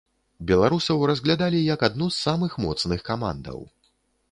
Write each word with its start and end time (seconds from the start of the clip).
Беларусаў 0.51 1.03
разглядалі 1.11 1.59
як 1.75 1.85
адну 1.89 2.09
з 2.15 2.25
самых 2.29 2.57
моцных 2.67 3.07
камандаў. 3.13 3.65